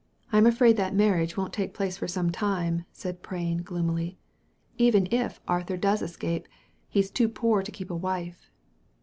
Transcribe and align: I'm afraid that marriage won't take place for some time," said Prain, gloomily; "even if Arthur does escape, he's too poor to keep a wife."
I'm 0.33 0.47
afraid 0.47 0.77
that 0.77 0.95
marriage 0.95 1.37
won't 1.37 1.53
take 1.53 1.75
place 1.75 1.95
for 1.97 2.07
some 2.07 2.31
time," 2.31 2.85
said 2.91 3.21
Prain, 3.21 3.61
gloomily; 3.61 4.17
"even 4.79 5.07
if 5.11 5.39
Arthur 5.47 5.77
does 5.77 6.01
escape, 6.01 6.47
he's 6.89 7.11
too 7.11 7.29
poor 7.29 7.61
to 7.61 7.71
keep 7.71 7.91
a 7.91 7.95
wife." 7.95 8.49